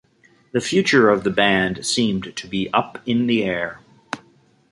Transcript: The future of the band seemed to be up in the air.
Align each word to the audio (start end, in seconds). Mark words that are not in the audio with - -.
The 0.51 0.61
future 0.61 1.11
of 1.11 1.23
the 1.23 1.29
band 1.29 1.85
seemed 1.85 2.35
to 2.35 2.47
be 2.47 2.73
up 2.73 2.97
in 3.05 3.27
the 3.27 3.43
air. 3.43 3.81